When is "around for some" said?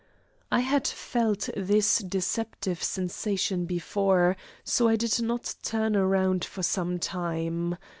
5.95-6.97